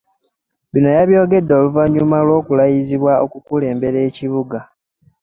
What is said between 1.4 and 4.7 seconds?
oluvannyuma lw'okulayizibwa okukulembera ekibuga.